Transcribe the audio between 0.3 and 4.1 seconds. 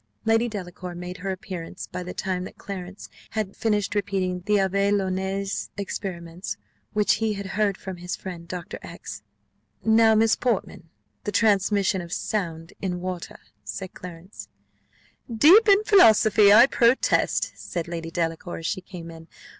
Delacour made her appearance by the time that Clarence had finished